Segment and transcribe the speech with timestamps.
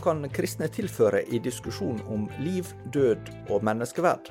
[0.00, 4.30] Kan kristne tilføre i diskusjon om liv, død og menneskeverd?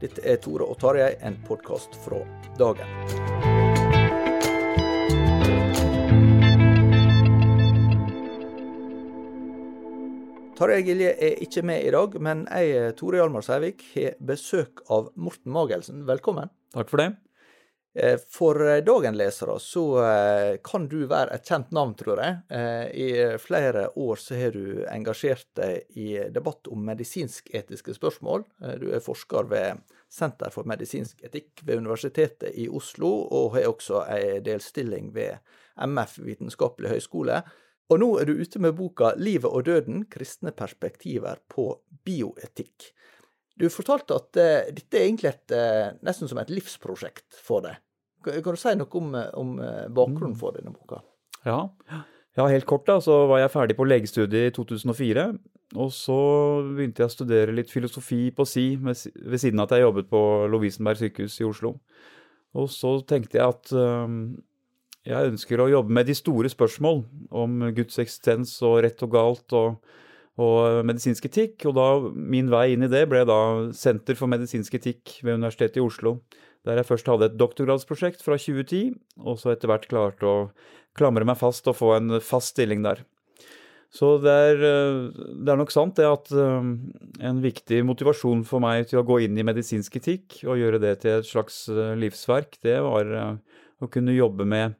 [0.00, 2.22] Dette er Tore og Tarjei, en podkast fra
[2.58, 2.88] dagen.
[10.58, 15.12] Tarjei Gilje er ikke med i dag, men jeg, Tore Hjalmar Seivik, har besøk av
[15.16, 16.04] Morten Magelsen.
[16.08, 16.52] Velkommen.
[16.74, 17.12] Takk for det.
[17.94, 18.16] Eh,
[18.84, 22.38] dagen-lesere så eh, kan du være et kjent navn, tror jeg.
[22.48, 28.46] Eh, I flere år så har du engasjert deg i debatt om medisinsk-etiske spørsmål.
[28.64, 33.68] Eh, Du er forsker ved Senter for medisinsk etikk ved Universitetet i Oslo, og har
[33.68, 35.36] også en delstilling ved
[35.76, 37.42] MF Vitenskapelig høgskole.
[37.92, 42.92] Og nå er du ute med boka 'Livet og døden kristne perspektiver på bioetikk'.
[43.62, 47.78] Du fortalte at uh, dette er egentlig et, uh, nesten som et livsprosjekt for deg.
[48.26, 49.56] Kan, kan du si noe om, eh, om
[49.90, 51.00] bakgrunnen for denne boka?
[51.42, 51.56] Ja.
[52.38, 55.24] ja, helt kort da, så var jeg ferdig på legestudiet i 2004.
[55.82, 56.18] Og så
[56.68, 60.10] begynte jeg å studere litt filosofi på si, med ved siden av at jeg jobbet
[60.12, 60.22] på
[60.52, 61.74] Lovisenberg sykehus i Oslo.
[62.54, 64.20] Og så tenkte jeg at øhm,
[65.08, 67.02] jeg ønsker å jobbe med de store spørsmål
[67.42, 69.80] om Guds eksistens og rett og galt og,
[70.40, 71.66] og medisinsk etikk.
[71.68, 73.40] Og da min vei inn i det ble da
[73.76, 76.20] Senter for medisinsk etikk ved Universitetet i Oslo.
[76.66, 78.94] Der jeg først hadde et doktorgradsprosjekt fra 2010,
[79.26, 80.36] og så etter hvert klarte å
[80.98, 83.02] klamre meg fast og få en fast stilling der.
[83.92, 86.68] Så det er, øh, det er nok sant det at øh,
[87.28, 90.94] en viktig motivasjon for meg til å gå inn i medisinsk etikk og gjøre det
[91.02, 93.12] til et slags øh, livsverk, det var
[93.82, 94.78] å kunne jobbe med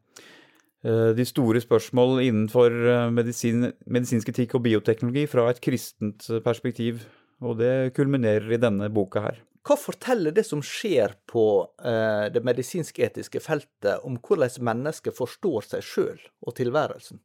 [0.82, 7.04] de store spørsmål innenfor øh, medisin, medisinsk etikk og bioteknologi fra et kristent øh, perspektiv.
[7.42, 9.38] Og det kulminerer i denne boka her.
[9.62, 11.44] Hva forteller det som skjer på
[11.86, 17.22] eh, det medisinsk-etiske feltet om hvordan mennesket forstår seg sjøl og tilværelsen?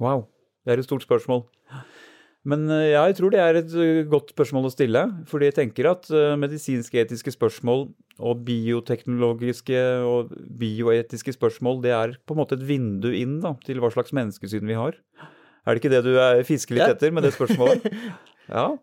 [0.00, 0.24] Wow,
[0.64, 1.44] det er et stort spørsmål.
[2.44, 5.04] Men øh, jeg tror det er et øh, godt spørsmål å stille.
[5.30, 7.86] Fordi jeg tenker at medisinske medisinsk-etiske spørsmål
[8.20, 13.80] og bioteknologiske og bioetiske spørsmål, det er på en måte et vindu inn da, til
[13.82, 14.98] hva slags menneskesyn vi har.
[15.64, 16.92] Er det ikke det du er, fisker litt Ja.
[16.92, 17.88] etter med det spørsmålet?
[18.44, 18.74] Ja.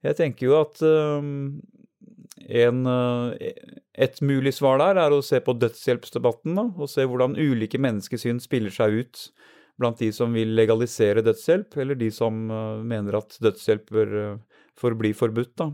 [0.00, 2.78] Jeg tenker jo at en,
[4.00, 8.40] et mulig svar der er å se på dødshjelpsdebatten, da, og se hvordan ulike menneskesyn
[8.40, 9.26] spiller seg ut
[9.80, 14.34] blant de som vil legalisere dødshjelp, eller de som øh, mener at dødshjelp bør øh,
[14.78, 15.54] forbli forbudt.
[15.58, 15.70] Da.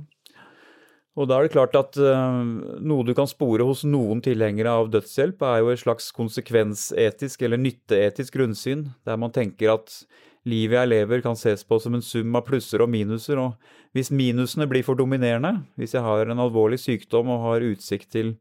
[1.16, 2.40] Og da er det klart at øh,
[2.84, 7.60] noe du kan spore hos noen tilhengere av dødshjelp, er jo et slags konsekvensetisk eller
[7.60, 10.02] nytteetisk grunnsyn, der man tenker at
[10.46, 13.56] livet jeg lever kan ses på som en sum av plusser og minuser, og
[13.96, 18.36] hvis minusene blir for dominerende, hvis jeg har en alvorlig sykdom og har utsikt til,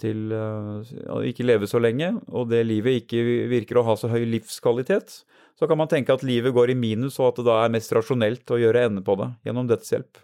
[0.00, 4.10] til øh, å ikke leve så lenge, og det livet ikke virker å ha så
[4.12, 5.22] høy livskvalitet,
[5.58, 7.92] så kan man tenke at livet går i minus, og at det da er mest
[7.94, 10.22] rasjonelt å gjøre ende på det gjennom dødshjelp.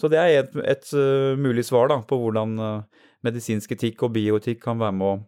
[0.00, 4.14] Så det er et, et øh, mulig svar da, på hvordan øh, medisinsk etikk og
[4.16, 5.18] bioetikk kan være med å,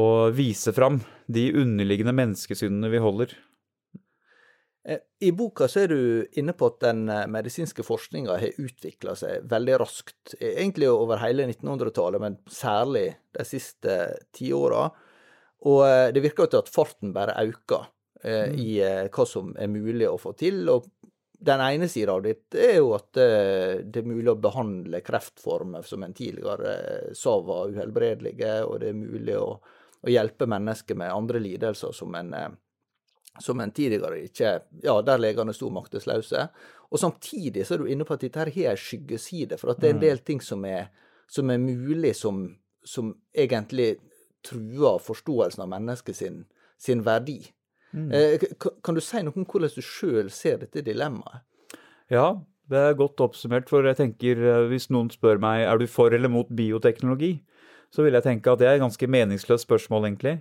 [0.00, 0.04] å
[0.34, 1.00] vise fram
[1.30, 3.36] de underliggende menneskesynene vi holder.
[4.84, 6.00] Eh, I boka så er du
[6.40, 10.34] inne på at den eh, medisinske forskninga har utvikla seg veldig raskt.
[10.38, 13.06] eh, Egentlig over hele 1900-tallet, men særlig
[13.36, 13.98] de siste
[14.36, 14.86] tiåra.
[15.68, 17.90] Og eh, det virker jo til at farten bare øker
[18.24, 20.62] eh, i eh, hva som er mulig å få til.
[20.72, 20.88] Og
[21.40, 25.84] den ene sida av ditt er jo at eh, det er mulig å behandle kreftformer
[25.88, 29.54] som en tidligere eh, sa var uhelbredelige, og det er mulig å,
[30.00, 32.50] å hjelpe mennesker med andre lidelser som en eh,
[33.38, 36.48] som en tidligere ikke Ja, der legene sto maktesløse.
[36.90, 39.80] Og samtidig så er du inne på at dette her har en skyggeside, for at
[39.80, 40.90] det er en del ting som er,
[41.30, 43.96] som er mulig, som, som egentlig
[44.42, 46.44] truer forståelsen av mennesket sin,
[46.78, 47.38] sin verdi.
[47.92, 48.38] Eh,
[48.84, 51.42] kan du si noe om hvordan du sjøl ser dette dilemmaet?
[52.10, 52.40] Ja,
[52.70, 56.14] det er godt oppsummert, for jeg tenker eh, hvis noen spør meg er du for
[56.14, 57.36] eller mot bioteknologi,
[57.90, 60.36] så vil jeg tenke at det er et ganske meningsløst spørsmål, egentlig.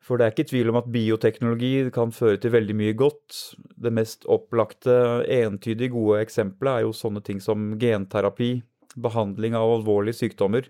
[0.00, 3.36] For det er ikke tvil om at bioteknologi kan føre til veldig mye godt.
[3.76, 4.94] Det mest opplagte,
[5.28, 8.54] entydig gode eksempelet er jo sånne ting som genterapi,
[8.96, 10.66] behandling av alvorlige sykdommer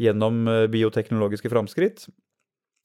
[0.00, 2.04] gjennom eh, bioteknologiske framskritt.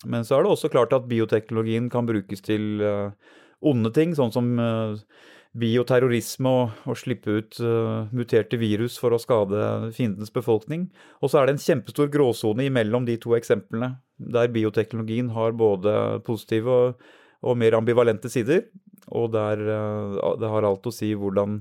[0.08, 3.12] Men så er det også klart at bioteknologien kan brukes til eh,
[3.62, 4.96] onde ting, sånn som eh,
[5.52, 10.88] bioterrorisme og, og slippe ut uh, muterte virus for å skade fiendens befolkning.
[11.20, 16.22] Og så er det en kjempestor gråsone imellom de to eksemplene, der bioteknologien har både
[16.28, 17.12] positive og,
[17.44, 18.70] og mer ambivalente sider,
[19.12, 21.60] og der uh, det har alt å si hvordan,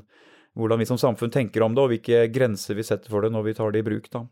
[0.54, 3.48] hvordan vi som samfunn tenker om det, og hvilke grenser vi setter for det når
[3.48, 4.06] vi tar det i bruk.
[4.14, 4.22] Da.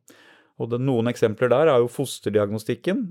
[0.62, 3.08] Og det, noen eksempler der er jo fosterdiagnostikken.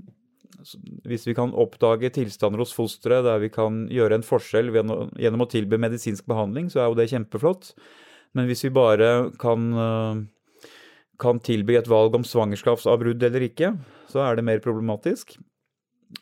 [1.08, 5.50] Hvis vi kan oppdage tilstander hos fosteret der vi kan gjøre en forskjell gjennom å
[5.50, 7.72] tilby medisinsk behandling, så er jo det kjempeflott.
[8.36, 10.24] Men hvis vi bare kan, øh,
[11.20, 13.76] kan tilby et valg om svangerskapsavbrudd eller ikke,
[14.10, 15.36] så er det mer problematisk.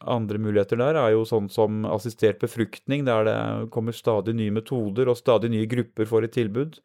[0.02, 5.08] Andre muligheter der er jo sånn som assistert befruktning, der det kommer stadig nye metoder
[5.08, 6.80] og stadig nye grupper får et tilbud.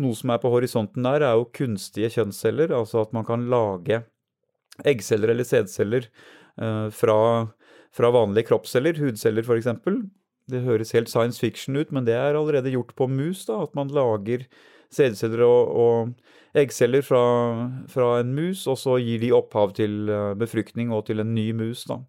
[0.00, 4.02] Noe som er på horisonten der, er jo kunstige kjønnsceller, altså at man kan lage
[4.84, 6.08] eggceller eller sædceller
[6.56, 7.18] fra,
[7.92, 9.68] fra vanlige kroppsceller, hudceller f.eks.
[10.46, 13.44] Det høres helt science fiction ut, men det er allerede gjort på mus.
[13.48, 14.46] da, At man lager
[14.94, 16.14] sædceller og, og
[16.56, 17.22] eggceller fra,
[17.90, 21.50] fra en mus, og så gir de opphav til eh, befruktning og til en ny
[21.56, 21.84] mus.
[21.84, 22.00] da.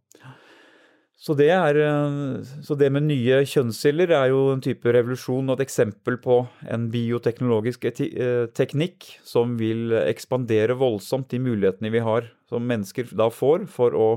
[1.18, 5.58] Så det, er, eh, så det med nye kjønnsceller er jo en type revolusjon og
[5.58, 12.28] et eksempel på en bioteknologisk eh, teknikk som vil ekspandere voldsomt de mulighetene vi har,
[12.46, 14.10] som mennesker da får, for å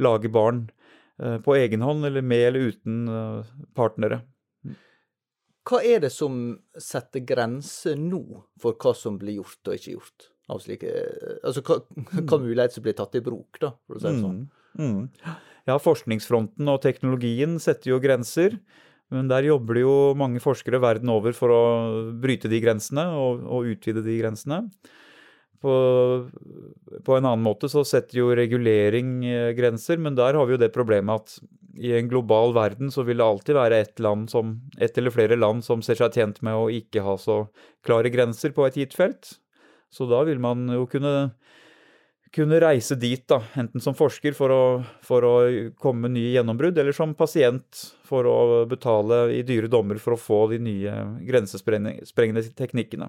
[0.00, 0.62] lage barn
[1.20, 3.04] eh, på egen hånd, eller med eller uten
[3.76, 4.22] partnere.
[5.66, 6.38] Hva er det som
[6.80, 8.22] setter grenser nå
[8.62, 10.30] for hva som blir gjort og ikke gjort?
[10.46, 10.88] Av slike,
[11.42, 11.82] altså hva,
[12.22, 14.44] hva mulighet som blir tatt i bruk, da, for å si det sånn.
[14.78, 15.08] Mm.
[15.66, 18.58] Ja, forskningsfronten og teknologien setter jo grenser.
[19.14, 21.64] Men der jobber det jo mange forskere verden over for å
[22.22, 24.64] bryte de grensene og, og utvide de grensene.
[25.62, 25.74] På,
[27.06, 30.60] på en annen måte så setter jo regulering eh, grenser, men der har vi jo
[30.60, 31.38] det problemet at
[31.76, 34.00] i en global verden så vil det alltid være ett
[34.80, 37.46] ett eller flere land som ser seg tjent med å ikke ha så
[37.84, 39.36] klare grenser på et gitt felt.
[39.92, 41.32] Så da vil man jo kunne
[42.36, 44.62] kunne reise dit, da, enten som forsker for å,
[45.04, 45.34] for å
[45.80, 50.20] komme med nye gjennombrudd, eller som pasient for å betale i dyre dommer for å
[50.20, 50.96] få de nye
[51.26, 53.08] grensesprengende teknikkene.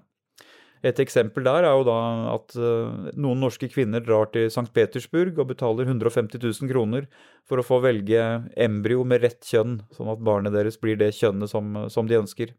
[0.86, 1.98] Et eksempel der er jo da
[2.36, 4.68] at eh, noen norske kvinner drar til St.
[4.76, 7.08] Petersburg og betaler 150 000 kroner
[7.50, 8.22] for å få velge
[8.54, 12.54] embryo med rett kjønn, sånn at barnet deres blir det kjønnet som, som de ønsker.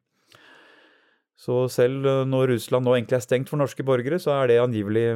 [1.38, 4.60] Så selv eh, når Russland nå egentlig er stengt for norske borgere, så er det
[4.62, 5.06] angivelig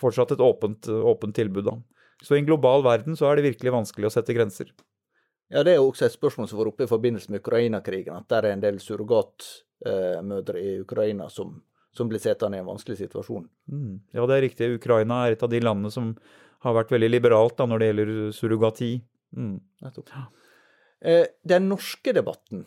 [0.00, 1.68] fortsatt et åpent, åpent tilbud.
[1.70, 1.78] da.
[2.22, 4.72] Så i en global verden så er det virkelig vanskelig å sette grenser.
[5.50, 8.28] Ja, det er jo også et spørsmål som var oppe i forbindelse med Ukraina-krigen, at
[8.30, 11.56] der er en del surrogatmødre i Ukraina som,
[11.96, 13.48] som blir sittende i en vanskelig situasjon.
[13.70, 13.96] Mm.
[14.14, 14.68] Ja, det er riktig.
[14.78, 16.12] Ukraina er et av de landene som
[16.66, 18.92] har vært veldig liberalt da, når det gjelder surrogati.
[19.34, 19.56] Mm.
[21.00, 22.66] Eh, den norske debatten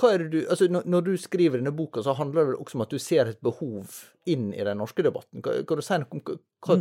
[0.00, 2.78] hva er det du, altså når, du skriver denne boka, så handler det vel også
[2.78, 5.42] om at du ser et behov inn i den norske debatten.
[5.44, 6.34] Kan, du si noe om hva,
[6.66, 6.78] hva,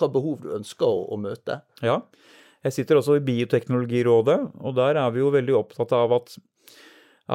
[0.00, 1.60] hva behov du ønsker å, å møte?
[1.84, 2.00] Ja.
[2.64, 6.38] Jeg sitter også i Bioteknologirådet, og der er vi jo veldig opptatt av at,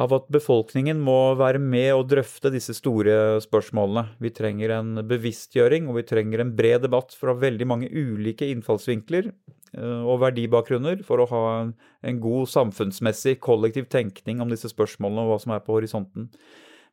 [0.02, 4.16] av at befolkningen må være med og drøfte disse store spørsmålene.
[4.18, 9.30] Vi trenger en bevisstgjøring, og vi trenger en bred debatt fra veldig mange ulike innfallsvinkler
[9.78, 15.38] og verdibakgrunner for å ha en, god samfunnsmessig kollektiv tenkning om disse spørsmålene og hva
[15.44, 16.26] som er på horisonten.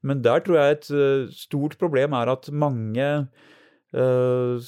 [0.05, 4.67] Men der tror jeg et eh, stort problem er at mange eh,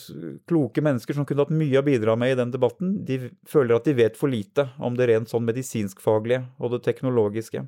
[0.49, 3.85] kloke mennesker som kunne hatt mye å bidra med i den debatten, de føler at
[3.87, 7.65] de vet for lite om det rent sånn medisinskfaglige og det teknologiske.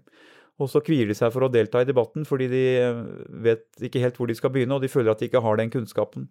[0.62, 2.66] Og så kvier de seg for å delta i debatten fordi de
[3.46, 5.74] vet ikke helt hvor de skal begynne, og de føler at de ikke har den
[5.74, 6.28] kunnskapen.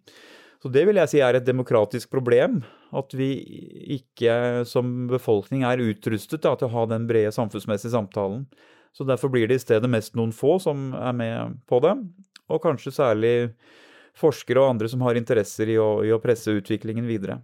[0.61, 2.61] Så det vil jeg si er et demokratisk problem.
[2.93, 3.31] At vi
[3.97, 8.45] ikke som befolkning er utrustet da, til å ha den brede samfunnsmessige samtalen.
[8.93, 11.95] Så derfor blir det i stedet mest noen få som er med på det.
[12.50, 13.35] Og kanskje særlig
[14.19, 17.38] forskere og andre som har interesser i å, i å presse utviklingen videre.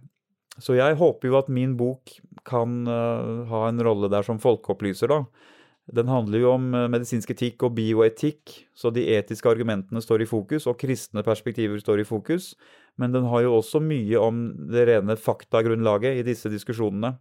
[0.61, 2.11] Så jeg håper jo at min bok
[2.47, 5.53] kan uh, ha en rolle der som folkeopplyser, da.
[5.95, 10.29] Den handler jo om eh, medisinsk etikk og bioetikk, så de etiske argumentene står i
[10.29, 12.51] fokus, og kristne perspektiver står i fokus.
[12.99, 14.41] Men den har jo også mye om
[14.71, 17.15] det rene faktagrunnlaget i disse diskusjonene.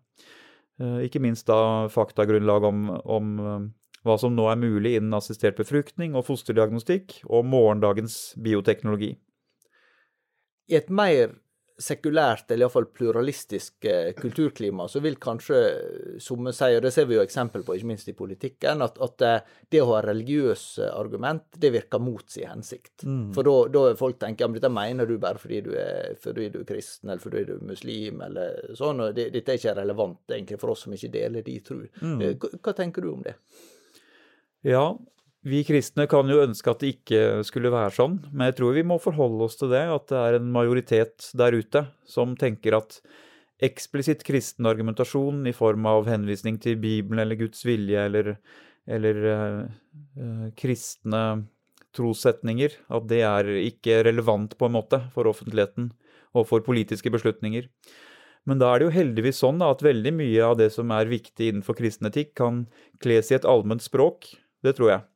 [0.76, 3.28] Uh, ikke minst da faktagrunnlag om, om
[4.04, 9.14] hva som nå er mulig innen assistert befruktning og fosterdiagnostikk, og morgendagens bioteknologi
[10.66, 11.34] i et mer
[11.78, 15.58] sekulært, eller iallfall pluralistisk eh, kulturklima, så vil kanskje
[16.22, 19.24] som si, og det ser vi jo eksempel på, ikke minst i politikken, at, at
[19.26, 23.04] eh, det å ha religiøse argument, det virker mot sin hensikt.
[23.04, 23.28] Mm.
[23.36, 26.62] For da folk tenke ja, men dette mener du bare fordi du er, fordi du
[26.62, 30.36] er kristen, eller fordi du er muslim, eller sånn, og det, dette er ikke relevant
[30.36, 31.82] egentlig for oss som ikke deler de tro.
[32.00, 32.16] Mm.
[32.22, 33.36] Eh, hva, hva tenker du om det?
[34.66, 34.88] Ja,
[35.46, 38.82] vi kristne kan jo ønske at det ikke skulle være sånn, men jeg tror vi
[38.86, 42.98] må forholde oss til det, at det er en majoritet der ute som tenker at
[43.62, 48.34] eksplisitt kristen argumentasjon i form av henvisning til Bibelen eller Guds vilje eller,
[48.90, 51.22] eller eh, kristne
[51.96, 55.92] trossetninger, at det er ikke relevant på en måte for offentligheten
[56.36, 57.70] og for politiske beslutninger.
[58.46, 61.08] Men da er det jo heldigvis sånn da, at veldig mye av det som er
[61.10, 62.66] viktig innenfor kristen etikk, kan
[63.02, 64.28] kles i et allment språk.
[64.62, 65.06] Det tror jeg.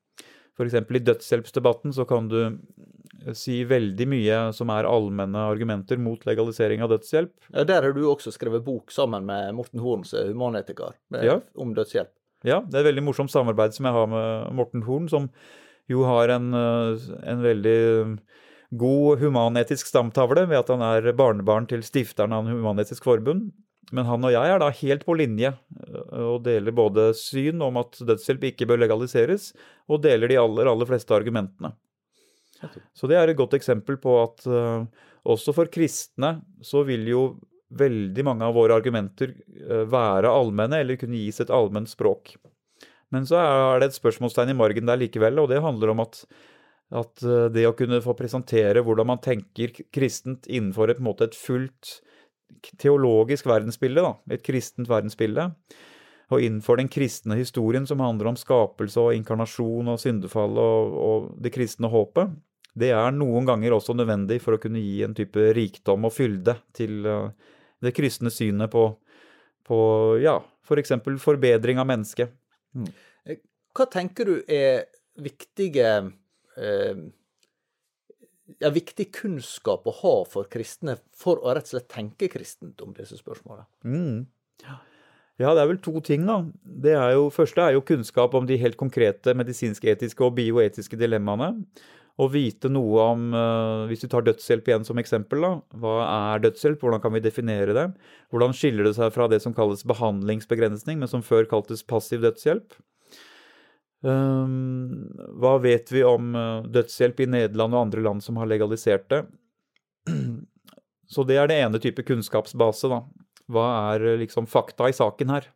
[0.60, 0.76] F.eks.
[0.76, 6.84] i dødshjelpsdebatten så kan du eh, si veldig mye som er allmenne argumenter mot legalisering
[6.84, 7.32] av dødshjelp.
[7.54, 11.40] Ja, Der har du også skrevet bok sammen med Morten Horn, som er humanetiker, ja.
[11.56, 12.12] om dødshjelp.
[12.46, 15.28] Ja, det er et veldig morsomt samarbeid som jeg har med Morten Horn, som
[15.90, 17.80] jo har en, eh, en veldig
[18.70, 23.50] god humanetisk stamtavle ved at han er barnebarn til stifteren av Human-Etisk Forbund.
[23.94, 27.80] Men han og jeg er da helt på linje eh, og deler både syn om
[27.82, 29.50] at dødshjelp ikke bør legaliseres,
[29.90, 31.74] og deler de aller, aller fleste argumentene.
[32.94, 34.82] Så det er et godt eksempel på at uh,
[35.32, 37.22] også for kristne så vil jo
[37.72, 42.34] veldig mange av våre argumenter uh, være allmenne eller kunne gis et allment språk.
[43.08, 46.20] Men så er det et spørsmålstegn i margen der likevel, og det handler om at,
[47.00, 51.96] at det å kunne få presentere hvordan man tenker kristent innenfor et, måte, et fullt
[52.80, 55.50] teologisk verdensbilde, da, et kristent verdensbilde.
[56.30, 61.30] Og innenfor den kristne historien som handler om skapelse og inkarnasjon og syndefall og, og
[61.42, 62.36] det kristne håpet,
[62.78, 66.54] det er noen ganger også nødvendig for å kunne gi en type rikdom og fylde
[66.76, 67.32] til uh,
[67.82, 68.84] det kristne synet på,
[69.66, 69.78] på
[70.22, 70.94] ja, f.eks.
[71.02, 72.30] For forbedring av mennesket.
[72.78, 72.92] Mm.
[73.74, 74.84] Hva tenker du er
[75.20, 75.90] viktige
[76.56, 77.00] eh,
[78.58, 82.94] ja, viktig kunnskap å ha for kristne for å rett og slett tenke kristent om
[82.96, 83.68] disse spørsmålene?
[83.84, 84.26] Mm.
[85.40, 86.42] Ja, det er vel to ting, da.
[86.62, 91.54] Det er jo, første er jo kunnskap om de helt konkrete medisinsk-etiske og bioetiske dilemmaene.
[92.20, 95.52] Å vite noe om, uh, hvis du tar dødshjelp igjen som eksempel, da.
[95.80, 97.86] Hva er dødshjelp, hvordan kan vi definere det?
[98.34, 102.76] Hvordan skiller det seg fra det som kalles behandlingsbegrensning, men som før kaltes passiv dødshjelp?
[104.00, 109.08] Um, hva vet vi om uh, dødshjelp i Nederland og andre land som har legalisert
[109.12, 109.24] det?
[111.10, 113.02] Så det er det ene type kunnskapsbase, da.
[113.50, 115.50] Hva er uh, liksom fakta i saken her?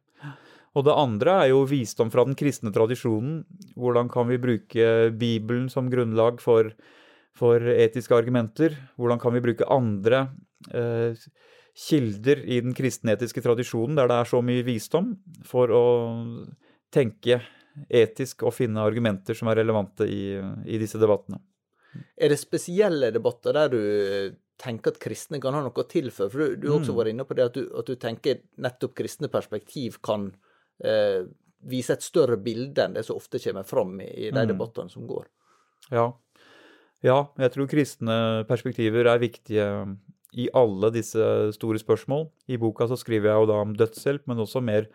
[0.74, 3.44] Og det andre er jo visdom fra den kristne tradisjonen.
[3.78, 6.72] Hvordan kan vi bruke Bibelen som grunnlag for,
[7.38, 8.74] for etiske argumenter?
[8.98, 10.24] Hvordan kan vi bruke andre
[10.74, 11.14] eh,
[11.74, 15.12] kilder i den kristenetiske tradisjonen, der det er så mye visdom,
[15.46, 15.84] for å
[16.94, 17.38] tenke
[17.88, 21.40] etisk å finne argumenter som er relevante i, i disse debattene.
[22.18, 23.82] Er det spesielle debatter der du
[24.60, 26.30] tenker at kristne kan ha noe å tilføre?
[26.30, 26.98] For du, du har også mm.
[26.98, 30.28] vært inne på det at du, at du tenker nettopp kristne perspektiv kan
[30.82, 31.22] eh,
[31.64, 34.50] vise et større bilde enn det som ofte kommer fram i, i de mm.
[34.52, 35.28] debattene som går.
[35.94, 36.08] Ja.
[37.04, 39.68] ja, jeg tror kristne perspektiver er viktige
[40.34, 42.26] i alle disse store spørsmål.
[42.50, 44.88] I boka så skriver jeg jo da om dødshjelp, men også mer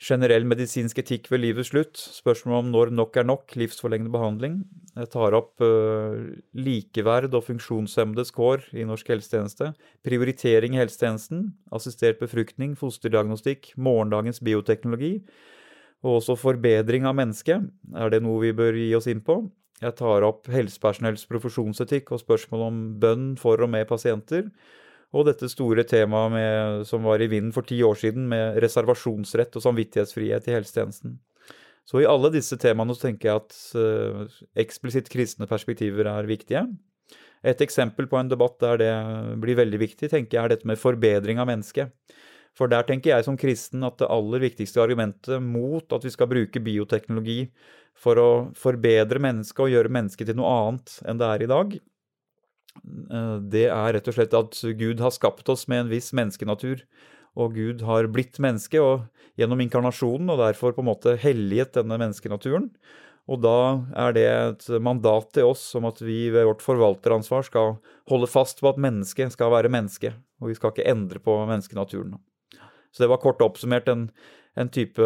[0.00, 4.58] generell medisinsk etikk ved livets slutt, spørsmål om når nok er nok, livsforlengende behandling.
[4.98, 6.18] Jeg tar opp uh,
[6.58, 9.72] likeverd og funksjonshemmedes kår i norsk helsetjeneste,
[10.06, 15.16] prioritering i helsetjenesten, assistert befruktning, fosterdiagnostikk, morgendagens bioteknologi,
[16.04, 17.64] og også forbedring av mennesket.
[17.96, 19.40] Er det noe vi bør gi oss inn på?
[19.82, 24.50] Jeg tar opp helsepersonells profesjonsetikk og spørsmål om bønn for og med pasienter
[25.14, 29.54] og dette store temaet med, som var i vinden for ti år siden, med reservasjonsrett
[29.54, 31.14] og samvittighetsfrihet i helsetjenesten.
[31.84, 36.64] Så i alle disse temaene så tenker jeg at uh, eksplisitt kristne perspektiver er viktige.
[37.44, 38.92] Et eksempel på en debatt der det
[39.42, 41.92] blir veldig viktig, tenker jeg er dette med forbedring av mennesket.
[42.56, 46.30] For der tenker jeg som kristen at det aller viktigste argumentet mot at vi skal
[46.30, 47.40] bruke bioteknologi
[47.98, 51.74] for å forbedre mennesket og gjøre mennesket til noe annet enn det er i dag,
[51.74, 51.93] eh,
[52.82, 56.82] det er rett og slett at Gud har skapt oss med en viss menneskenatur.
[57.34, 58.78] Og Gud har blitt menneske
[59.38, 62.68] gjennom inkarnasjonen, og derfor på en måte helliget denne menneskenaturen.
[63.24, 63.56] Og da
[64.04, 67.78] er det et mandat til oss om at vi ved vårt forvalteransvar skal
[68.10, 70.12] holde fast på at mennesket skal være menneske,
[70.42, 72.18] og vi skal ikke endre på menneskenaturen.
[72.92, 74.10] Så det var kort oppsummert en,
[74.60, 75.02] en type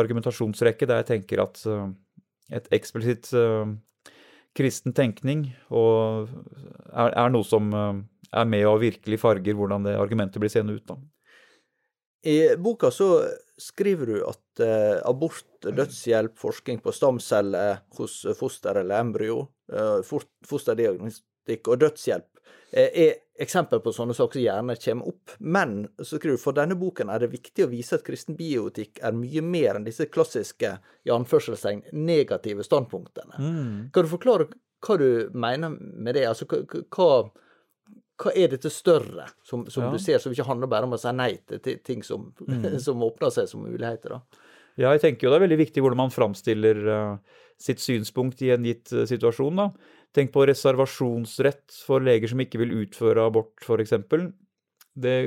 [0.00, 1.86] argumentasjonsrekke der jeg tenker at eh,
[2.58, 3.70] et eksplisitt uh,
[4.54, 6.28] kristen tenkning og
[6.92, 7.96] er, er, noe som uh,
[8.34, 10.86] er med og virkelig farger hvordan det argumentet blir seende ut.
[10.88, 10.98] da.
[12.24, 13.08] I boka så
[13.60, 19.42] skriver du at eh, abort, dødshjelp, forskning på stamceller hos foster eller embryo,
[19.72, 20.00] eh,
[20.48, 22.33] fosterdiagnostikk og dødshjelp eh,
[22.74, 23.14] er
[23.44, 25.36] eksempel på sånne saker som gjerne kommer opp.
[25.38, 28.98] Men så skriver du, for denne boken er det viktig å vise at kristen bioetikk
[29.02, 30.74] er mye mer enn disse klassiske
[31.06, 33.38] i anførselstegn, negative standpunktene.
[33.38, 33.72] Mm.
[33.94, 34.48] Kan du forklare
[34.84, 36.26] hva du mener med det?
[36.30, 37.08] Altså, hva
[38.20, 39.90] hva er dette større, som, som ja.
[39.90, 42.76] du ser, som ikke handler bare om å si nei til ting som, mm.
[42.86, 44.14] som åpner seg som muligheter?
[44.14, 44.44] da?
[44.78, 48.52] Ja, jeg tenker jo det er veldig viktig hvordan man framstiller uh, sitt synspunkt i
[48.54, 49.58] en gitt uh, situasjon.
[49.62, 49.68] da.
[50.14, 53.96] Tenk på reservasjonsrett for leger som ikke vil utføre abort, f.eks.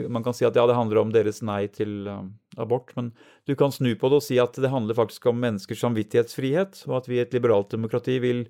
[0.08, 2.24] Man kan si at ja, det handler om deres nei til uh,
[2.56, 3.12] abort, men
[3.50, 7.02] du kan snu på det og si at det handler faktisk om menneskers samvittighetsfrihet, og
[7.02, 8.46] at vi i et liberalt demokrati vil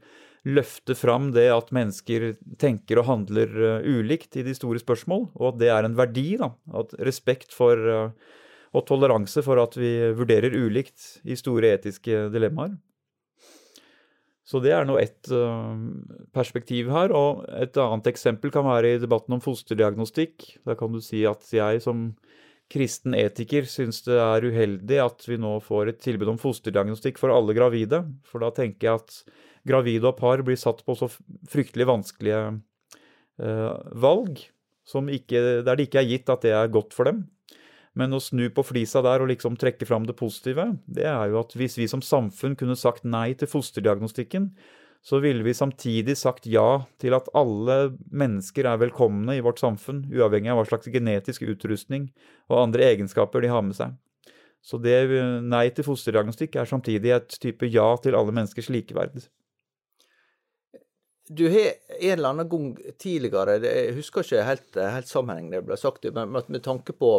[0.48, 5.56] løfte fram det at mennesker tenker og handler uh, ulikt i de store spørsmål, og
[5.56, 6.29] at det er en verdi.
[6.38, 8.36] da, at Respekt for uh,
[8.75, 12.75] og toleranse for at vi vurderer ulikt i store etiske dilemmaer.
[14.48, 15.75] Så det er nå ett uh,
[16.36, 17.12] perspektiv her.
[17.16, 20.46] Og et annet eksempel kan være i debatten om fosterdiagnostikk.
[20.68, 22.13] Da kan du si at jeg som
[22.72, 27.36] kristen etiker syns det er uheldig at vi nå får et tilbud om fosterdiagnostikk for
[27.36, 28.06] alle gravide.
[28.28, 29.19] For da tenker jeg at
[29.67, 31.12] gravide og par blir satt på så
[31.52, 32.43] fryktelig vanskelige
[33.38, 34.45] valg
[34.95, 37.26] valg ikke, der det ikke er gitt at det er godt for dem.
[37.98, 41.40] Men å snu på flisa der og liksom trekke fram det positive, det er jo
[41.42, 44.52] at hvis vi som samfunn kunne sagt nei til fosterdiagnostikken,
[45.08, 50.04] så ville vi samtidig sagt ja til at alle mennesker er velkomne i vårt samfunn,
[50.12, 52.10] uavhengig av hva slags genetisk utrustning
[52.52, 53.96] og andre egenskaper de har med seg.
[54.62, 54.98] Så det
[55.48, 59.30] nei til fosterdiagnostikk er samtidig et type ja til alle menneskers likeverd.
[61.28, 62.68] Du har en eller annen gang
[63.00, 67.12] tidligere, jeg husker ikke helt, helt sammenhengen det ble sagt, men med tanke på,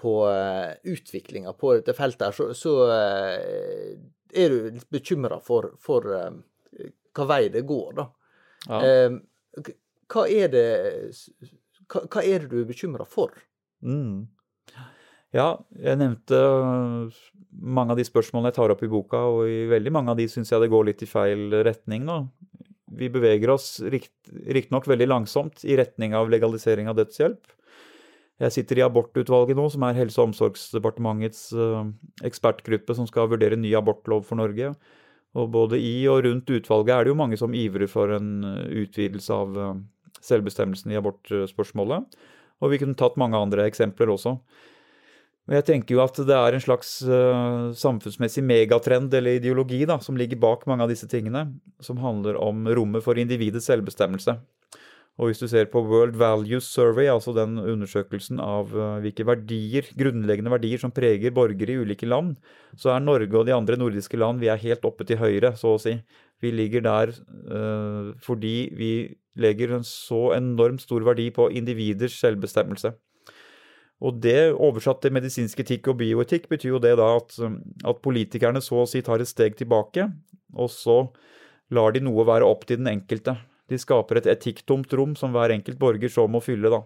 [0.00, 3.94] på uh, utviklinga på dette feltet, her, så, så uh,
[4.34, 6.30] er du litt bekymra for, for uh,
[7.14, 8.08] hva vei det går, da.
[8.64, 8.78] Ja.
[10.08, 10.68] hva, er det,
[11.84, 13.34] hva, hva, er det du er bekymra for?
[13.84, 14.24] Mm.
[15.36, 16.38] Ja, jeg nevnte
[17.52, 20.26] mange av de spørsmålene jeg tar opp i boka, og i veldig mange av de
[20.32, 22.22] syns jeg det går litt i feil retning nå
[22.96, 27.42] vi beveger oss riktignok veldig langsomt i retning av legalisering av dødshjelp.
[28.42, 31.86] Jeg sitter i abortutvalget nå, som er Helse- og omsorgsdepartementets uh,
[32.26, 34.72] ekspertgruppe som skal vurdere ny abortlov for Norge.
[35.38, 38.64] Og både i og rundt utvalget er det jo mange som ivrer for en uh,
[38.82, 39.74] utvidelse av uh,
[40.18, 42.18] selvbestemmelsen i abortspørsmålet.
[42.62, 44.34] Og vi kunne tatt mange andre eksempler også.
[45.44, 46.90] Og jeg tenker jo at det er en slags
[47.76, 51.42] samfunnsmessig megatrend eller ideologi da, som ligger bak mange av disse tingene,
[51.84, 54.38] som handler om rommet for individets selvbestemmelse.
[55.14, 59.86] Og hvis du ser på World Values Survey, altså den undersøkelsen av uh, hvilke verdier,
[59.94, 62.34] grunnleggende verdier som preger borgere i ulike land,
[62.74, 65.76] så er Norge og de andre nordiske land vi er helt oppe til høyre, så
[65.76, 65.94] å si.
[66.42, 68.92] Vi ligger der uh, fordi vi
[69.38, 72.94] legger en så enormt stor verdi på individers selvbestemmelse.
[74.04, 77.38] Og det oversatt til medisinsk etikk og bioetikk betyr jo det da at,
[77.86, 80.10] at, politikerne så å si tar et steg tilbake,
[80.58, 81.04] og så
[81.74, 83.38] lar de noe være opp til den enkelte.
[83.70, 86.82] De skaper et etikktomt rom som hver enkelt borger så må fylle, da.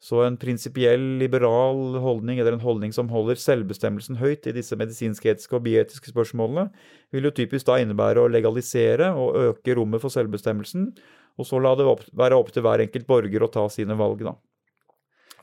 [0.00, 5.28] Så en prinsipiell, liberal holdning, eller en holdning som holder selvbestemmelsen høyt i disse medisinske,
[5.28, 6.70] etiske og bioetiske spørsmålene,
[7.12, 10.88] vil jo typisk da innebære å legalisere og øke rommet for selvbestemmelsen,
[11.36, 11.84] og så la det
[12.16, 14.34] være opp til hver enkelt borger å ta sine valg, da.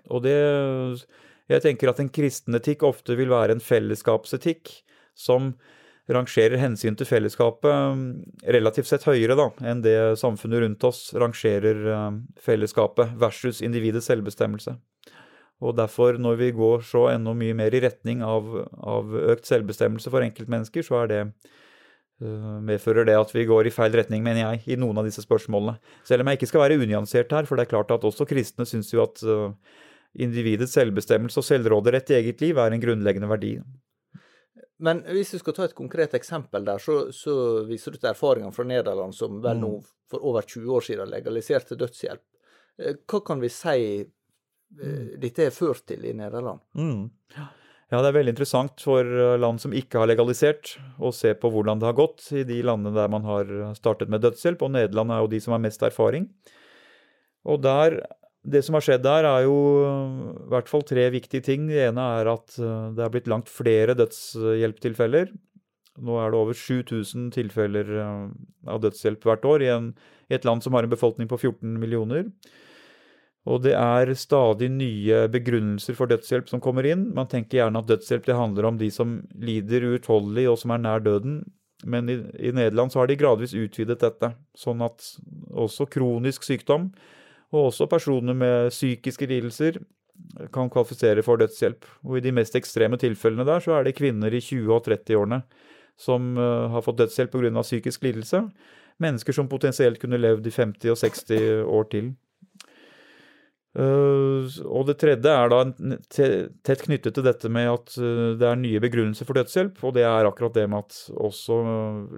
[0.10, 0.38] Og det
[1.48, 4.68] Jeg tenker at en kristen etikk ofte vil være en fellesskapsetikk
[5.16, 5.54] som
[6.12, 8.04] rangerer hensyn til fellesskapet um,
[8.48, 14.78] relativt sett høyere da, enn det samfunnet rundt oss rangerer um, fellesskapet versus individets selvbestemmelse.
[15.66, 18.46] Og derfor, når vi går så enda mye mer i retning av,
[18.78, 23.74] av økt selvbestemmelse for enkeltmennesker, så er det uh, medfører det at vi går i
[23.74, 25.76] feil retning, mener jeg, i noen av disse spørsmålene.
[26.08, 28.70] Selv om jeg ikke skal være unyansert her, for det er klart at også kristne
[28.70, 29.50] syns jo at uh,
[30.16, 33.58] individets selvbestemmelse og selvråderett i eget liv er en grunnleggende verdi.
[34.84, 38.54] Men hvis du skal ta et konkret eksempel der, så, så viser du til erfaringene
[38.54, 39.72] fra Nederland, som vel nå
[40.12, 42.24] for over 20 år siden legaliserte dødshjelp.
[42.78, 46.62] Eh, hva kan vi si eh, dette er ført til i Nederland?
[46.78, 47.08] Mm.
[47.88, 51.52] Ja, det er veldig interessant for eh, land som ikke har legalisert, å se på
[51.54, 55.16] hvordan det har gått i de landene der man har startet med dødshjelp, og Nederland
[55.16, 56.30] er jo de som har mest erfaring.
[57.48, 58.02] Og der
[58.46, 59.58] det som har skjedd der, er jo
[60.46, 61.68] i hvert fall tre viktige ting.
[61.70, 65.34] Det ene er at eh, det er blitt langt flere dødshjelptilfeller.
[66.08, 68.30] Nå er det over 7000 tilfeller eh,
[68.70, 69.92] av dødshjelp hvert år i, en,
[70.30, 72.30] i, et land som har en befolkning på 14 millioner.
[73.48, 77.10] Og det er stadig nye begrunnelser for dødshjelp som kommer inn.
[77.16, 81.04] Man tenker gjerne at dødshjelp handler om de som lider uutholdelig og som er nær
[81.04, 81.42] døden.
[81.88, 85.04] Men i, i Nederland så har de gradvis utvidet dette, sånn at
[85.52, 86.90] også kronisk sykdom
[87.54, 89.80] og også personer med psykiske lidelser
[90.54, 91.86] kan kvalifisere for dødshjelp.
[92.04, 95.42] Og i de mest ekstreme tilfellene der, så er det kvinner i 20- og 30-årene
[95.98, 97.62] som uh, har fått dødshjelp pga.
[97.62, 98.44] psykisk lidelse.
[99.00, 102.16] Mennesker som potensielt kunne levd i 50 og 60 år til.
[103.78, 105.60] Uh, og det tredje er da
[106.10, 110.06] tett knyttet til dette med at uh, det er nye begrunnelser for dødshjelp, og det
[110.08, 111.58] er akkurat det med at også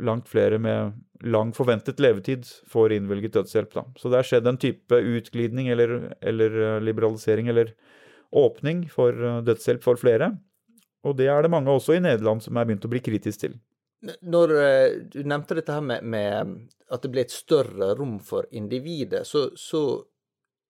[0.07, 0.93] langt flere med
[1.27, 3.73] lang forventet levetid får innvilget dødshjelp.
[3.75, 3.83] Da.
[3.99, 7.73] Så det er skjedd en type utglidning eller, eller liberalisering eller
[8.31, 10.31] åpning for dødshjelp for flere.
[11.03, 13.59] Og det er det mange også i Nederland som er begynt å bli kritisk til.
[14.23, 14.55] Når
[15.11, 16.55] du nevnte dette her med, med
[16.87, 20.05] at det ble et større rom for individet, så, så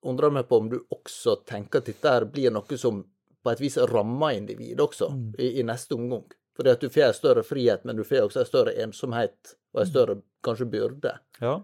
[0.02, 3.02] undrer meg på om du også tenker at dette blir noe som
[3.44, 5.32] på et vis rammer individet også, mm.
[5.40, 6.26] i, i, neste omgang.
[6.60, 9.82] Fordi at du får en større frihet, men du får også en større ensomhet og
[9.82, 9.92] en mm.
[9.94, 11.14] større kanskje byrde.
[11.40, 11.56] Ja.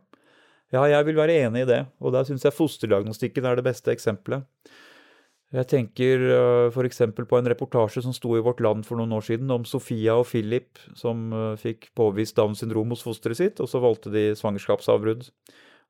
[0.72, 1.82] ja, jeg vil være enig i det.
[2.00, 4.48] Og der syns jeg fosterdiagnostikken er det beste eksempelet.
[5.56, 7.04] Jeg tenker uh, f.eks.
[7.16, 10.26] på en reportasje som sto i Vårt Land for noen år siden om Sofia og
[10.28, 15.30] Philip som uh, fikk påvist Downs syndrom hos fosteret sitt, og så valgte de svangerskapsavbrudd.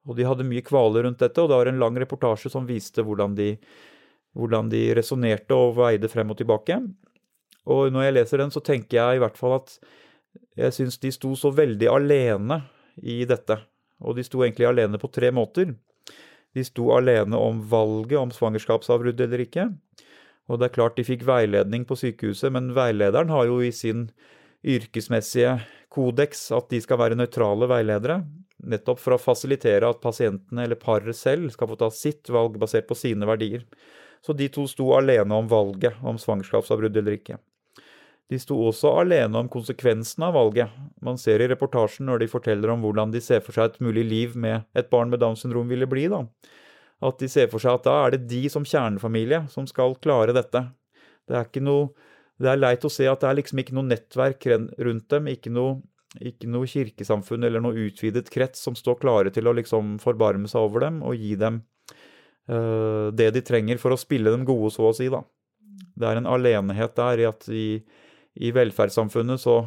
[0.05, 3.03] Og de hadde mye kvaler rundt dette, og det var en lang reportasje som viste
[3.05, 3.55] hvordan de,
[4.37, 6.77] hvordan de resonnerte og veide frem og tilbake.
[7.65, 9.79] Og når jeg leser den, så tenker jeg i hvert fall at
[10.59, 12.61] jeg syns de sto så veldig alene
[13.01, 13.57] i dette.
[14.05, 15.73] Og de sto egentlig alene på tre måter.
[16.55, 19.69] De sto alene om valget om svangerskapsavbrudd eller ikke.
[20.45, 24.09] Og det er klart de fikk veiledning på sykehuset, men veilederen har jo i sin
[24.65, 25.57] yrkesmessige
[25.93, 28.21] kodeks at de skal være nøytrale veiledere
[28.63, 32.87] nettopp for å fasilitere at pasientene eller paret selv skal få ta sitt valg basert
[32.89, 33.65] på sine verdier.
[34.25, 37.37] Så de to sto alene om valget om svangerskapsavbrudd eller ikke.
[38.31, 40.71] De sto også alene om konsekvensene av valget.
[41.05, 44.05] Man ser i reportasjen når de forteller om hvordan de ser for seg et mulig
[44.07, 46.23] liv med et barn med Downs syndrom ville bli, da.
[47.05, 50.33] At de ser for seg at da er det de som kjernefamilie som skal klare
[50.33, 50.63] dette.
[51.29, 51.93] Det er ikke noe
[52.35, 54.43] Det er leit å se at det er liksom ikke noe nettverk
[54.83, 55.77] rundt dem, ikke noe
[56.21, 60.67] ikke noe kirkesamfunn eller noe utvidet krets som står klare til å liksom forbarme seg
[60.67, 61.62] over dem og gi dem
[62.51, 65.10] uh, det de trenger for å spille dem gode, så å si.
[65.12, 65.23] da.
[65.95, 67.67] Det er en alenehet der i at i,
[68.36, 69.62] i velferdssamfunnet så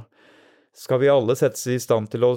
[0.77, 2.35] skal vi alle settes i stand til å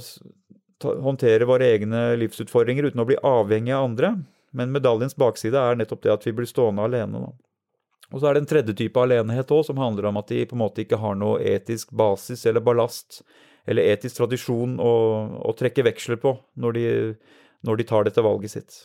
[0.81, 4.15] ta, håndtere våre egne livsutfordringer uten å bli avhengig av andre.
[4.51, 7.21] Men medaljens bakside er nettopp det at vi blir stående alene.
[7.27, 7.31] da.
[8.11, 10.57] Og så er det en tredje type alenehet òg, som handler om at de på
[10.57, 13.21] en måte ikke har noe etisk basis eller ballast
[13.69, 14.93] eller etisk tradisjon å,
[15.45, 16.85] å trekke veksler på når de,
[17.67, 18.79] når de, tar dette valget sitt.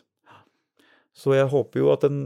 [1.16, 2.18] Så jeg håper jo at en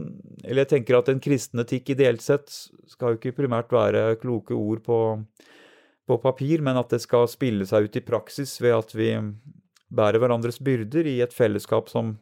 [0.43, 2.51] Eller jeg tenker at en kristen etikk ideelt sett
[2.91, 4.97] skal jo ikke primært være kloke ord på,
[6.07, 9.13] på papir, men at det skal spille seg ut i praksis ved at vi
[9.91, 12.17] bærer hverandres byrder i et fellesskap som,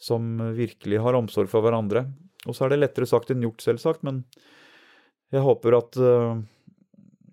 [0.00, 2.06] som virkelig har omsorg for hverandre.
[2.48, 4.22] Og så er det lettere sagt enn gjort, selvsagt, men
[5.30, 6.40] jeg håper at uh,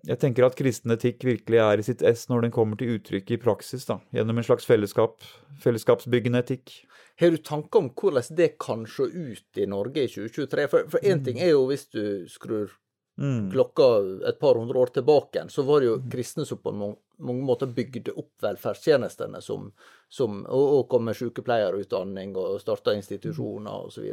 [0.08, 3.34] jeg tenker at kristen etikk virkelig er i sitt ess når den kommer til uttrykk
[3.34, 5.20] i praksis, da, gjennom en slags fellesskap,
[5.60, 6.72] fellesskapsbyggende etikk.
[7.20, 10.68] Har du tanker om hvordan det kan se ut i Norge i 2023?
[10.94, 12.72] For én ting er jo hvis du skrur
[13.18, 13.50] mm.
[13.52, 13.88] klokka
[14.28, 16.08] et par hundre år tilbake, så var det jo mm.
[16.10, 19.66] kristne som på mange måter bygde opp velferdstjenestene, som,
[20.08, 24.06] som, og, og kom med sykepleierutdanning og starta institusjoner osv.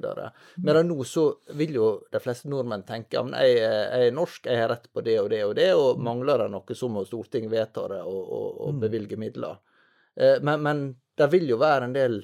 [0.66, 1.28] Men nå så
[1.60, 5.06] vil jo de fleste nordmenn tenke at jeg, jeg, er norsk, jeg har rett på
[5.06, 6.06] det og det og det, og mm.
[6.10, 9.62] mangler det noe, så må Stortinget vedta det og, og, og bevilge midler.
[10.16, 12.24] Eh, men, men det vil jo være en del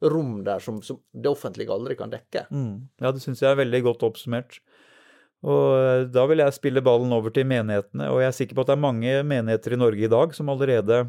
[0.00, 2.46] rom der som, som det offentlige aldri kan dekke.
[2.50, 2.88] Mm.
[3.00, 4.60] Ja, det syns jeg er veldig godt oppsummert.
[5.46, 8.64] Og eh, da vil jeg spille ballen over til menighetene, og jeg er sikker på
[8.64, 11.00] at det er mange menigheter i Norge i dag som allerede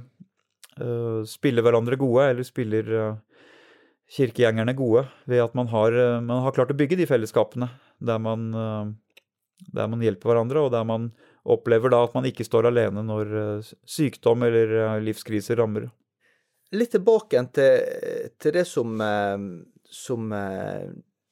[0.79, 3.43] uh, spiller hverandre gode, eller spiller uh,
[4.15, 7.67] kirkegjengerne gode, ved at man har, uh, man har, klart å bygge de fellesskapene
[8.01, 8.47] der man,
[9.69, 11.11] der man hjelper hverandre, og der man
[11.45, 13.35] opplever da at man ikke står alene når
[13.85, 15.85] sykdom eller livskriser rammer.
[16.73, 17.85] Litt tilbake til,
[18.41, 18.95] til det som,
[19.85, 20.33] som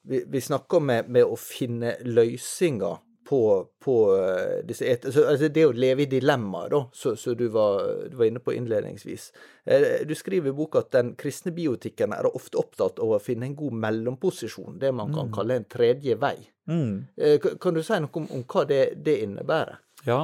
[0.08, 2.98] vi, vi snakker med, med, å finne løsninger
[3.30, 3.42] på,
[3.86, 8.26] på uh, disse et altså Det å leve i dilemmaer, da, som du, du, var
[8.26, 9.30] inne på innledningsvis.
[9.70, 13.46] Uh, du skriver i boka at den kristne biotikken er ofte opptatt av å finne
[13.46, 15.36] en god mellomposisjon, det man kan mm.
[15.38, 16.36] kalle en tredje vei.
[16.72, 17.06] Mm.
[17.22, 19.78] Uh, kan du si noe om, om hva det, det, innebærer?
[20.10, 20.24] Ja,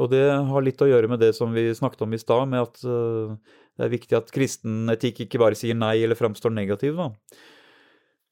[0.00, 2.62] og det har litt å gjøre med det som vi snakket om i stad, med
[2.62, 6.96] at det er viktig at kristen etikk ikke bare sier nei eller framstår negativ.
[6.96, 7.10] da.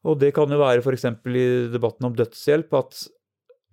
[0.06, 1.08] Og det kan jo være f.eks.
[1.26, 3.04] i debatten om dødshjelp at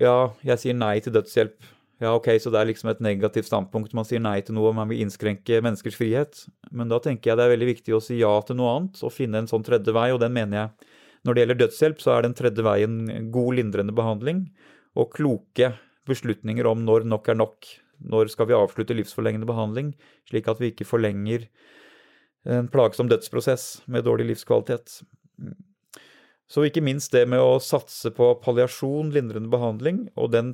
[0.01, 1.71] ja, jeg sier nei til dødshjelp.
[2.03, 3.93] Ja, ok, så det er liksom et negativt standpunkt.
[3.95, 6.41] Man sier nei til noe, man vil innskrenke menneskers frihet.
[6.75, 9.13] Men da tenker jeg det er veldig viktig å si ja til noe annet og
[9.15, 10.91] finne en sånn tredje vei, og den mener jeg.
[11.25, 12.97] Når det gjelder dødshjelp, så er den tredje veien
[13.33, 14.43] god lindrende behandling
[14.99, 15.71] og kloke
[16.05, 17.69] beslutninger om når nok er nok.
[18.05, 19.93] Når skal vi avslutte livsforlengende behandling,
[20.29, 21.47] slik at vi ikke forlenger
[22.45, 24.99] en plagsom dødsprosess med dårlig livskvalitet.
[26.51, 30.53] Så ikke minst det med å satse på palliasjon, lindrende behandling, og den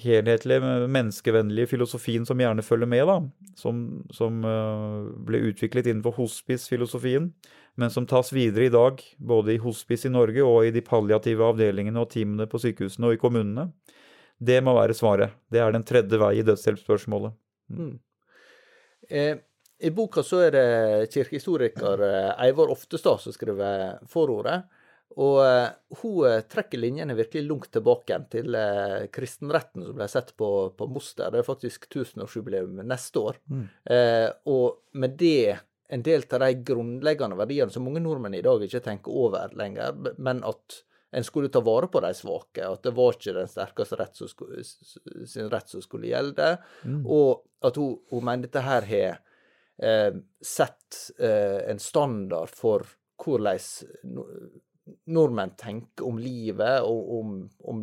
[0.00, 3.18] helhetlige, menneskevennlige filosofien som gjerne følger med, da,
[3.58, 3.82] som,
[4.14, 7.30] som uh, ble utviklet innenfor hospice-filosofien,
[7.80, 11.46] men som tas videre i dag, både i hospice i Norge og i de palliative
[11.52, 13.68] avdelingene og teamene på sykehusene og i kommunene.
[14.40, 15.36] Det må være svaret.
[15.52, 17.36] Det er den tredje vei i dødshjelpsspørsmålet.
[17.76, 17.94] Mm.
[19.08, 19.36] Eh,
[19.84, 24.62] I boka så er det kirkehistoriker eh, Eivor Oftestad som skriver forordet.
[25.18, 25.70] Og uh,
[26.02, 30.86] hun uh, trekker linjene virkelig langt tilbake til uh, kristenretten som ble sett på, på
[30.90, 31.32] Moster.
[31.32, 33.40] Det er faktisk tusenårsjubileum neste år.
[33.50, 33.66] Mm.
[34.50, 35.56] og med det
[35.90, 39.96] en del av de grunnleggende verdiene som mange nordmenn i dag ikke tenker over lenger,
[40.22, 40.76] men at
[41.10, 44.30] en skulle ta vare på de svake, at det var ikke den sterkeste rett som
[44.30, 46.52] skulle, sin rett som skulle gjelde,
[46.86, 47.02] mm.
[47.02, 49.18] og at hun, hun mener dette her har
[50.44, 52.84] sett en standard for
[53.24, 53.58] hvordan
[55.10, 57.34] nordmenn tenker om livet, og om,
[57.70, 57.82] om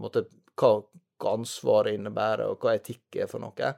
[0.00, 0.24] måte,
[0.60, 0.76] hva,
[1.20, 3.74] hva ansvaret innebærer, og hva etikk er for noe,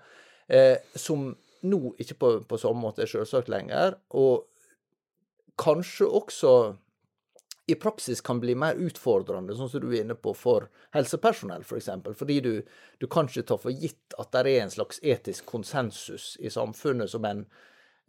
[0.49, 1.31] eh, som
[1.63, 4.49] nå ikke på, på samme måte er selvsagt lenger, og
[5.63, 6.55] kanskje også
[7.67, 11.69] i praksis kan bli mer utfordrende, sånn som du er inne på, for helsepersonell f.eks.
[11.69, 12.53] For eksempel, fordi du,
[12.99, 17.13] du kan ikke ta for gitt at det er en slags etisk konsensus i samfunnet
[17.13, 17.45] som en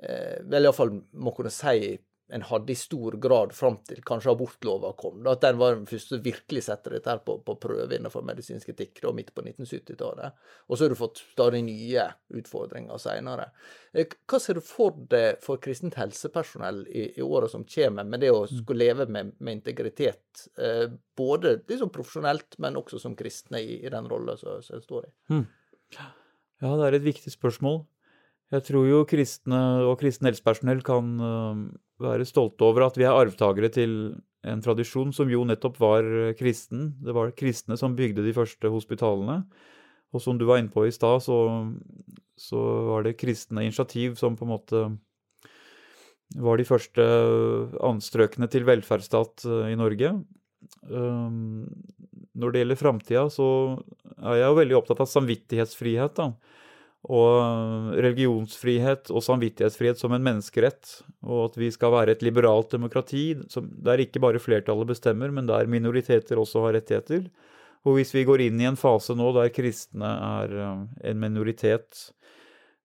[0.01, 1.93] eh, vel iallfall må kunne si
[2.33, 5.19] en hadde i stor grad fram til kanskje abortlova kom.
[5.21, 8.25] Da, at den var den første som virkelig setter dette her på, på prøve innenfor
[8.25, 10.39] medisinsk etikk da, midt på 1970-tallet.
[10.65, 13.51] Og så har du fått stadig nye utfordringer seinere.
[13.93, 18.25] Eh, hva ser du for deg for kristent helsepersonell i, i åra som kommer, med
[18.25, 18.57] det å mm.
[18.63, 23.93] skulle leve med, med integritet, eh, både liksom profesjonelt, men også som kristne i, i
[23.93, 25.15] den rolla som jeg står i?
[25.35, 25.45] Mm.
[25.99, 27.83] Ja, det er et viktig spørsmål.
[28.53, 31.13] Jeg tror jo kristne og kristent helsepersonell kan
[32.03, 33.93] være stolte over at vi er arvtakere til
[34.43, 36.07] en tradisjon som jo nettopp var
[36.39, 36.91] kristen.
[37.03, 39.43] Det var kristne som bygde de første hospitalene.
[40.13, 41.37] Og som du var inne på i stad, så,
[42.37, 42.59] så,
[42.91, 44.83] var det kristne initiativ som på en måte
[46.43, 47.03] var de første
[47.85, 50.13] anstrøkene til velferdsstat uh, i Norge.
[50.89, 51.65] Um,
[52.33, 53.47] når det gjelder framtida, så
[54.17, 56.17] er jeg jo veldig opptatt av samvittighetsfrihet.
[56.17, 56.61] da
[57.11, 63.33] og religionsfrihet og samvittighetsfrihet som en menneskerett, og at vi skal være et liberalt demokrati
[63.83, 67.27] der ikke bare flertallet bestemmer, men der minoriteter også har rettigheter.
[67.83, 72.05] Og hvis vi går inn i en fase nå der kristne er eh, en minoritet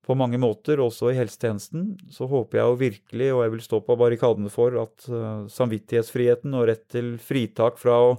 [0.09, 3.81] på mange måter, også i helsetjenesten, så håper jeg jo virkelig, og jeg vil stå
[3.85, 8.11] på barrikadene for, at eh, samvittighetsfriheten og rett til fritak fra å,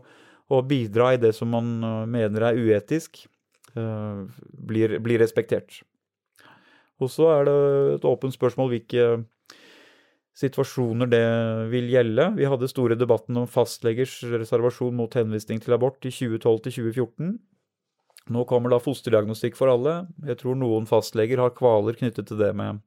[0.48, 3.26] å bidra i det som man eh, mener er uetisk,
[3.70, 5.76] blir, blir respektert.
[7.00, 7.60] Og så er det
[7.98, 9.06] et åpent spørsmål hvilke
[10.40, 11.26] situasjoner det
[11.72, 12.30] vil gjelde.
[12.38, 17.34] Vi hadde store debatten om fastlegers reservasjon mot henvisning til abort i 2012 til 2014.
[18.30, 20.04] Nå kommer da fosterdiagnostikk for alle.
[20.28, 22.84] Jeg tror noen fastleger har kvaler knyttet til det med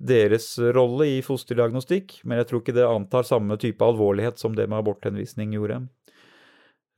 [0.00, 4.68] deres rolle i fosterdiagnostikk, men jeg tror ikke det antar samme type alvorlighet som det
[4.68, 5.82] med aborthenvisning gjorde.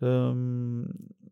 [0.03, 0.87] Um,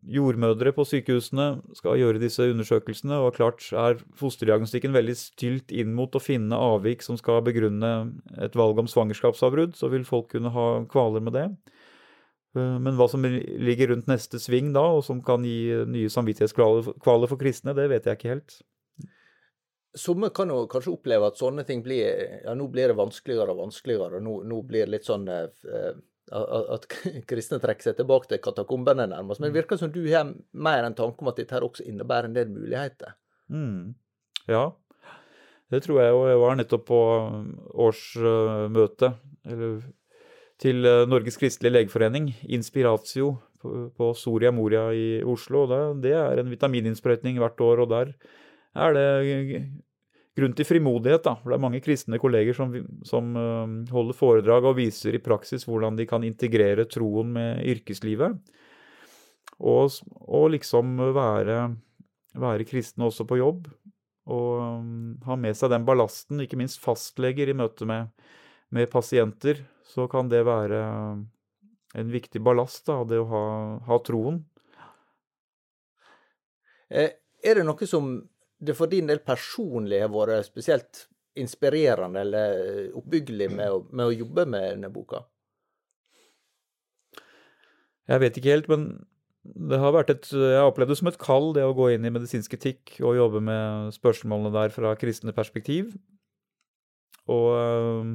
[0.07, 6.15] jordmødre på sykehusene skal gjøre disse undersøkelsene, og klart er fosterdiagnostikken veldig stylt inn mot
[6.17, 7.91] å finne avvik som skal begrunne
[8.41, 11.45] et valg om svangerskapsavbrudd, så vil folk kunne ha kvaler med det.
[12.57, 17.29] Eh, men hva som ligger rundt neste sving da, og som kan gi nye samvittighetskvaler
[17.29, 18.59] for kristne, det vet jeg ikke helt.
[19.97, 22.05] Somme kan jo kanskje oppleve at sånne ting blir
[22.45, 25.51] ja, nå blir det vanskeligere og vanskeligere, og nå, nå blir det litt sånn eh,
[26.31, 26.85] at
[27.29, 29.41] kristne trekker seg tilbake til katakombene nærmest.
[29.41, 32.29] Men det virker som du har mer en tanke om at dette her også innebærer
[32.29, 33.17] en del muligheter.
[33.51, 33.93] Mm.
[34.49, 34.69] Ja,
[35.71, 36.15] det tror jeg.
[36.15, 37.01] Og jeg var nettopp på
[37.87, 39.13] årsmøte
[40.61, 45.67] til eh, Norges kristelige legeforening, Inspiratio, på Soria Moria i Oslo.
[46.01, 48.13] Det er en vitamininnsprøytning hvert år, og der
[48.73, 49.07] er det
[50.37, 51.23] grunn til frimodighet.
[51.25, 52.73] da, for Det er mange kristne kolleger som,
[53.07, 53.33] som
[53.91, 58.39] holder foredrag og viser i praksis hvordan de kan integrere troen med yrkeslivet.
[59.61, 59.91] Og,
[60.25, 61.57] og liksom være,
[62.33, 63.67] være, kristne også på jobb.
[64.31, 68.09] Og um, ha med seg den ballasten, ikke minst fastleger i møte med,
[68.73, 69.61] med pasienter.
[69.85, 70.81] Så kan det være
[71.99, 73.45] en viktig ballast, da, det å ha,
[73.89, 74.39] ha troen.
[76.91, 77.11] Eh,
[77.43, 78.13] er det noe som
[78.61, 81.05] det for din del personlig har vært spesielt
[81.39, 85.23] inspirerende eller oppbyggelig med å, med å jobbe med denne boka?
[88.11, 88.89] Jeg vet ikke helt, men
[89.41, 92.05] det har vært et, jeg har opplevd det som et kall, det å gå inn
[92.05, 95.95] i medisinsk etikk og jobbe med spørsmålene der fra kristne perspektiv.
[97.31, 98.11] Og øh,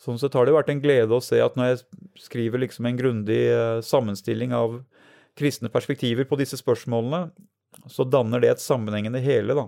[0.00, 1.82] sånn sett har det vært en glede å se at når jeg
[2.24, 4.78] skriver liksom en grundig øh, sammenstilling av
[5.36, 7.26] kristne perspektiver på disse spørsmålene,
[7.90, 9.66] så danner det et sammenhengende hele, da.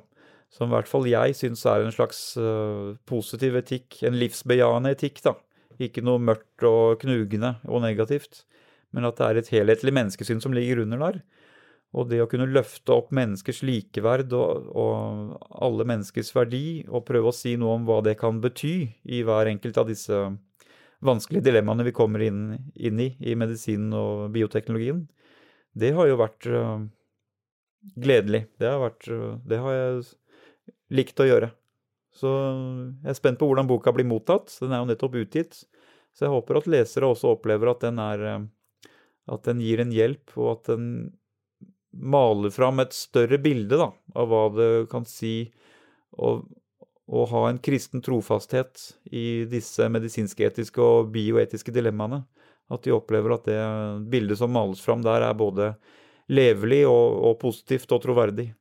[0.55, 5.21] Som i hvert fall jeg syns er en slags uh, positiv etikk, en livsbejaende etikk,
[5.27, 5.35] da.
[5.79, 8.43] Ikke noe mørkt og knugende og negativt,
[8.97, 11.21] men at det er et helhetlig menneskesyn som ligger under der.
[11.97, 17.31] Og det å kunne løfte opp menneskers likeverd og, og, alle menneskers verdi, og prøve
[17.31, 18.75] å si noe om hva det kan bety
[19.09, 20.19] i hver enkelt av disse
[21.05, 22.43] vanskelige dilemmaene vi kommer inn,
[22.75, 25.07] inn i i medisinen og bioteknologien,
[25.79, 26.83] det har jo vært uh,
[27.97, 28.47] gledelig.
[28.59, 29.09] Det har, vært,
[29.49, 30.03] det har jeg
[30.99, 31.51] likt å gjøre.
[32.19, 34.51] Så jeg er spent på hvordan boka blir mottatt.
[34.63, 35.61] Den er jo nettopp utgitt.
[36.17, 38.25] Så jeg håper at lesere også opplever at den, er,
[39.31, 40.89] at den gir en hjelp, og at den
[41.99, 45.51] maler fram et større bilde da, av hva det kan si
[46.19, 46.41] å,
[47.07, 48.83] å ha en kristen trofasthet
[49.15, 52.25] i disse medisinsk-etiske og bioetiske dilemmaene.
[52.69, 53.61] At de opplever at det
[54.13, 55.71] bildet som males fram der, er både
[56.29, 58.53] levelig og, og positivt og troverdig.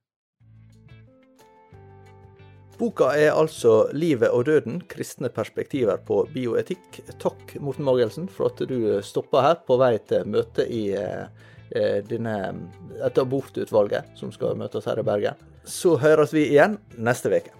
[2.78, 7.00] Boka er altså 'Livet og døden kristne perspektiver på bioetikk'.
[7.18, 12.38] Takk, Morten Magelsen, for at du stoppa her på vei til møte i eh, denne,
[13.02, 15.42] et abortutvalget som skal møte oss her i Bergen.
[15.66, 17.58] Så høres vi igjen neste uke.